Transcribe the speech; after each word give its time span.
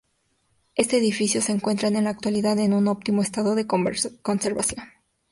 Este 0.73 0.97
edificio 0.97 1.43
se 1.43 1.51
encuentra 1.51 1.89
en 1.89 2.03
la 2.05 2.09
actualidad 2.09 2.57
en 2.57 2.73
un 2.73 2.87
óptimo 2.87 3.21
estado 3.21 3.53
de 3.53 3.67
conservación. 3.67 4.87